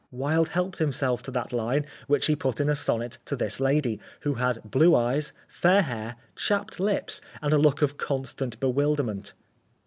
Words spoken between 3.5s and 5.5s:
lady, who had blue eyes,